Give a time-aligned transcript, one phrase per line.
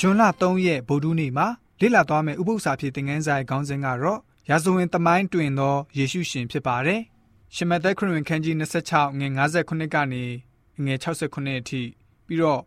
[0.00, 1.46] ဂျွန်လ3ရက်ဗုဒ္ဓနေ့မှာ
[1.80, 4.20] လေ့လာသွားမယ့်ဥပုသ္စာဖြစ်တဲ့ငန်းဆိုင်ခေါင်းစဉ်ကတော့
[4.50, 7.00] ရာဇဝင်သမိုင်းတွင်သောယေရှုရှင်ဖြစ်ပါတယ်။
[7.54, 10.24] ရှမသက်ခရစ်ဝင်ခန်းကြီး26ငွေ58ကနေ
[10.84, 11.82] ငွေ69အထိ
[12.26, 12.62] ပြီးတော့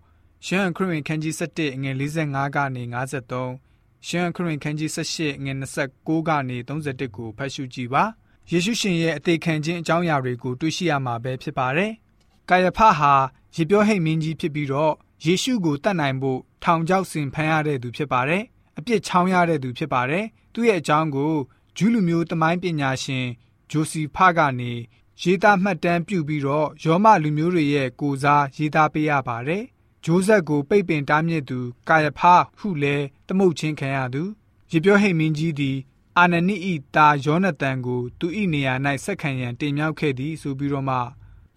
[0.45, 1.91] ရှမ်းခရစ်ဝင်ခန်းကြီး7ငွေ
[2.25, 8.03] 45ကနေ53ရှမ်းခရစ်ဝင်ခန်းကြီး18ငွေ29ကနေ31ကိုဖတ်ရှုကြည့်ပါ။
[8.51, 11.91] ယေရှုရှင်ရဲ့အသေးခံခြင်းအကြောင်းအရာတွေကိုတွေ့ရှိရမှာပဲဖြစ်ပါတယ်။
[12.49, 13.13] ကာယဖဟာ
[13.55, 14.93] ရေပြောဟိတ်မင်းကြီးဖြစ်ပြီးတော့
[15.25, 18.43] ယေရှုကိုတတ်နိုင်ဖို့ထောင်ချောက်ဆင်ဖမ်းရတဲ့သူဖြစ်ပါတယ်။
[18.77, 21.33] အပြစ်ချောင်းရတဲ့သူဖြစ်ပါတယ်။သူ့ရဲ့အကြောင်းကို
[21.77, 23.25] ဂျူးလူမျိုးတမိုင်းပညာရှင်
[23.71, 24.73] ဂျိုစီဖကနေ
[25.21, 29.63] ရေးသားမှတ်တမ်းပြုပြီးတော့ယောမလူမျိုးတွေရဲ့ကိုစားရေးသားပေးရပါတယ်။
[30.05, 32.21] ဂျိုးဆက်ကိုပိတ်ပင်တားမြစ်သူကာယဖ
[32.59, 32.95] ဟုလဲ
[33.27, 34.23] တမုတ်ချင်းခံရသူ
[34.71, 35.77] ရေပြောဟိတ်မင်းကြီးသည်
[36.17, 40.97] အာနနိဤတာယောနသန်ကိုသူ၏နေရာ၌ဆက်ခံရန်တင်မြှောက်ခဲ့သည်ဆိုပြီးတော့မှ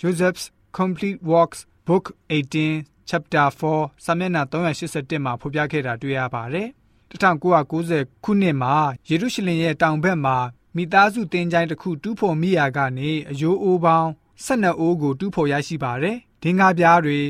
[0.00, 0.44] Joseph's
[0.78, 6.68] Complete Works Book 18 chapter 4စာမျက်နှာ381မှာဖော်ပြခဲ့တာတွေ့ရပါတယ်။
[7.10, 8.74] 1990ခုနှစ်မှာ
[9.08, 10.36] ယေရုရှလင်ရဲ့တောင်ဘက်မှာ
[10.76, 14.08] မိသားစုတင်းကြိုင်းတစ်ခုတူးဖော်မိရာကနေအယိုးအိုးပေါင်း
[14.46, 17.20] 12အိုးကိုတူးဖော်ရရှိပါတယ်။ဒင်္ဂါပြားတွေ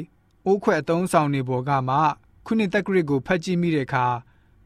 [0.47, 1.97] အိုးခွက်အသုံးဆောင်တွေပေါ်ကမှ
[2.47, 4.07] ခုနှစ်သက်ဂရစ်ကိုဖတ်ကြည့်မိတဲ့အခါ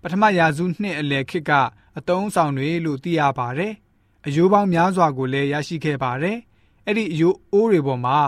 [0.02, 1.52] ပထမရာစုနှစ်အလယ်ခေတ်က
[1.98, 3.72] အသုံးဆောင်တွေလို့သိရပါတယ်။
[4.26, 6.38] အယိုးပေါင်းများစွာကိုလည်းရရှိခဲ့ပါတယ်။
[6.86, 8.18] အဲ့ဒီအယိုးအိုးတွေပေါ်မှာ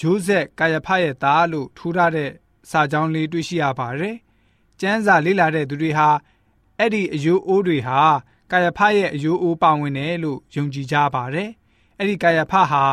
[0.00, 2.30] ဂျိုးဆက်ကာယဖရဲ့သားလို့ထူထားတဲ့
[2.70, 4.16] စာကြောင်းလေးတွေ့ရှိရပါတယ်။
[4.80, 6.08] ကျမ်းစာလေ့လာတဲ့သူတွေဟာ
[6.78, 8.00] အဲ့ဒီအယိုးအိုးတွေဟာ
[8.50, 11.50] ကာယဖရဲ့အယိုးအိုးပါဝင်တယ်လို့ယုံကြည်ကြပါတယ်။
[11.98, 12.84] အဲ့ဒီကာယဖဟာ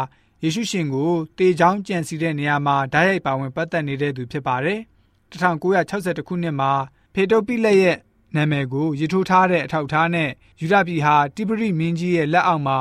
[0.43, 4.79] ယေရှုရှင်ကိုတေချောင်းကြံစီတဲ့နေရာမှာဓာတ်ရိုက်ပါဝင်ပတ်သက်နေတဲ့သူဖြစ်ပါတယ်။
[5.31, 6.71] 1962ခုနှစ်မှာ
[7.13, 7.97] ဖေတိုပိလက်ရဲ့
[8.35, 10.29] နာမည်ကိုရည်ထိုးထားတဲ့အထောက်အထားနဲ့
[10.61, 12.79] ယူဒပြည်ဟာတိပရိမင်းကြီးရဲ့လက်အောက်မှာ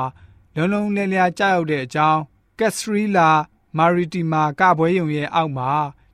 [0.55, 2.21] လုံလုံလည်လည်ကြောက်ရောက်တဲ့အကြောင်း
[2.59, 3.29] ကက်စထရီလာ
[3.77, 5.71] မာရီတီမာကပွဲယုံရဲ့အောက်မှာ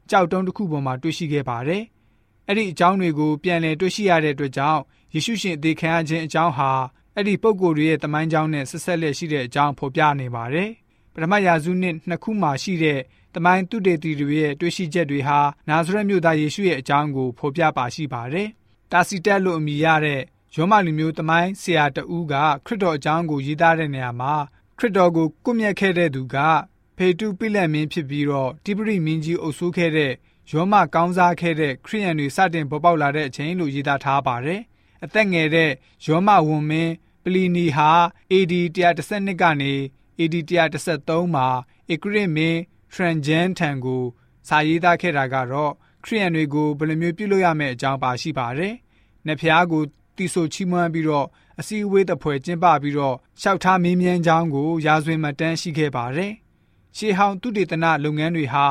[0.09, 1.84] ကြောက်တုံးတစ်ခုပေါ်မှာတွေ့ရှိခဲ့ပါတယ်။
[2.47, 4.81] အဲ့ဒီအကြောင်းတွေကိုပြန်လည်တွေ့ရှိရတဲ့အတွက်ကြောင့်
[5.13, 6.72] ယေရှုရှင်အသေးခံရခြင်းအကြောင်းဟာ
[7.16, 10.69] အဲ့ဒီပုံကိုယ်တွေရဲ့တမိုင်းကြောင်းနဲ့ဆက်ဆက်လက်ရှိတဲ့အကြောင်းဖော်ပြနေပါတယ်။
[11.13, 13.00] ပထမရာစုနှစ်နှစ်ခုမှာရှိတဲ့
[13.35, 18.47] တမိုင်းတုတေတီတွေရဲ့တွေ့ရှိချက်တွေဟာနာဇရက်မြို့သားယေရှုရဲ့အကြောင်းကိုဖော်ပြပါရှိပါတယ်။
[18.91, 20.22] တာစီတက်လို့အမည်ရတဲ့
[20.56, 22.34] ယောမလူမျိုးတမိုင်းဆရာတဦးက
[22.66, 24.34] ခရစ်တော်အကြောင်းကိုရေးသားတဲ့နေရာမှာ
[24.78, 26.38] ခရစ်တော်ကိုကွပ်မျက်ခဲ့တဲ့သူက
[27.03, 30.13] ဖေတုပိလက်မင်းဖြစ်ပြီးတော့တိပရိမင်းကြီးအုပ်စိုးခဲ့တဲ့
[30.51, 34.62] ယောမကောင်းစားခဲ့တဲ့ခရိယန်တွေစတင်ပေါ်ပေါက်လာတဲ့အချိန်လို့ရေးသားထားပါတယ်။
[35.03, 35.72] အသက်ငယ်တဲ့
[36.06, 37.91] ယောမဝန်မင်းပလီနီဟာ
[38.31, 38.53] AD
[38.97, 39.73] 112ကနေ
[40.19, 40.35] AD
[40.85, 41.47] 113မှာ
[41.94, 42.59] ဧကရစ်မင်း
[42.94, 44.03] ထရန်ဂျန်ထံကို
[44.47, 45.72] စာရေးသားခဲ့တာကတော့
[46.03, 48.73] ခရိယန်တွေကိုဘယ်လိုမျိုးပြုလုပ်ရမယ့်အကြောင်းပါရှိပါတယ်။
[49.25, 49.84] နှစ်ဖျားကို
[50.17, 51.28] တီဆိုချီးမွမ်းပြီးတော့
[51.59, 56.34] အစည်းအဝေးတပွဲကျင်းပပြီးတော့လျှောက်ထားမင်းမြန်းကြောင်းကိုရာဇဝင်မှတမ်းရှိခဲ့ပါတယ်။
[56.97, 58.66] ရှေးဟောင်းသူတေသနလုပ်ငန်းတွေဟာ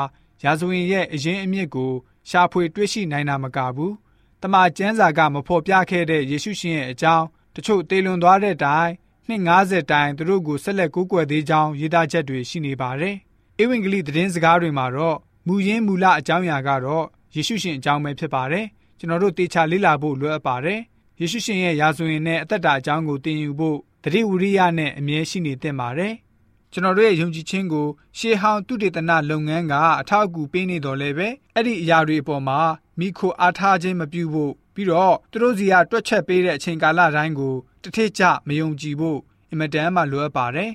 [0.44, 1.92] ရာဇဝင်ရဲ့အရင်အမြစ်ကို
[2.28, 3.92] ရှာဖွေတွေ့ရှိနိုင်တာမကဘူး။
[4.42, 8.91] တမန်ကျမ်းစာကမဖော်ပြခဲ့တဲ့ယေရှုရှင်ရဲ့အကြောင်းတချို့တေလွန်သွားတဲ့တိုင်
[9.28, 13.16] နှစ်90တိုင်သူတို့ကိုဆက်လက်ကိုးကွယ်သေးကြောင်းရေးသားချက်တွေရှိနေပါတယ်။
[13.62, 15.16] ဧဝံဂေလိသတင်းစကားတွေမှာတော့
[15.47, 18.66] မူရင်းမူလအကြောင်းအရာကတော့ယေရှုရှင်အကြောင်းပဲဖြစ်ပါတယ်။
[18.98, 20.81] ကျွန်တော်တို့တေချာလေ့လာဖို့လိုအပ်ပါတယ်။
[21.20, 26.14] ယေရှုရှင်ရဲ့ရာဇဝင်နဲ့အသက်တာအကြောင်းကိုသင်ယူဖို့တတိဝရိယနဲ့အမြဲရှိနေသင့်ပါတယ်။
[26.72, 27.86] ကျွန်တော်တို့ရဲ့ယုံကြည်ခြင်းကို
[28.19, 32.60] ရှေးဟောင်းတုတေသနလုပ်ငန်းကအထောက်အကူပေးနေတော်လဲပဲအဲ့ဒီအရာတွေအပေါ်မှာ
[32.98, 39.19] မိခိုအားထားခြင်းမပြုဖို့ပြီးတော့သူတို့စီကတွက်ချက်ပေးတဲ့အချိန်ကာလတိုင်းကိုတထစ်ကြမယုံကြည်ဖို့
[39.50, 40.70] အင်မတန်မှလိုအပ်ပါတယ်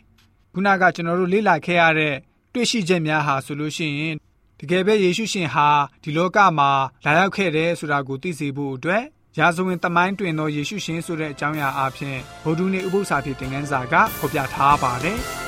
[0.53, 2.15] ခုနကကျွန်တော်တို့လေ့လာခဲ့ရတဲ့
[2.53, 4.15] တွေ့ရှိချက်များဟာဆိုလို့ရှိရင်
[4.59, 5.67] တကယ်ပဲယေရှုရှင်ဟာ
[6.03, 6.71] ဒီလောကမှာ
[7.05, 9.03] လာရောက်ခဲ့တယ်ဆိုတာကိုသိစေဖို့အတွက်
[9.39, 15.19] ရာဇဝင်တမိုင်းတွင်သောယေရှုရှင်ဆိုတဲ့အကြောင်းအရာအဖြစ်ဗုဒ္ဓနည်းဥပုသ္စာဖြစ်တဲ့ငန်းစာကဖော်ပြထားပါတယ်။